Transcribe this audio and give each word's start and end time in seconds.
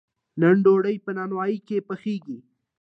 نن 0.41 0.55
ډوډۍ 0.65 0.95
په 1.05 1.11
نانواییو 1.17 1.65
کې 1.67 1.85
پخیږي. 1.87 2.37